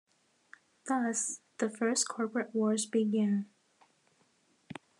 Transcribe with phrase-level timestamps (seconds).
[0.87, 3.45] Thus the first Corporate wars began.